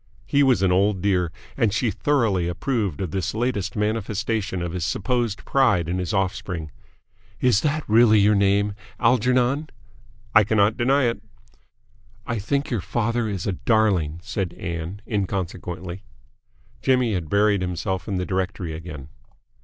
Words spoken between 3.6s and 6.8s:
manifestation of his supposed pride in his offspring.